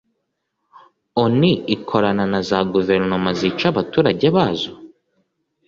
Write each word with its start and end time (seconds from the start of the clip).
onu 1.23 1.51
ikorana 1.75 2.25
na 2.31 2.39
za 2.49 2.59
guverinoma 2.73 3.31
zica 3.39 3.63
abaturage 3.71 4.25
bazo? 4.35 4.71